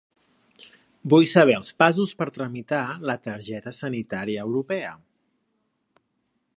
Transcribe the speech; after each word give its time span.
Vull 1.13 1.25
saber 1.33 1.57
els 1.57 1.69
passos 1.83 2.13
per 2.21 2.27
tramitar 2.37 2.81
la 3.11 3.17
targeta 3.29 3.75
sanitaria 3.81 4.49
europea. 4.49 4.99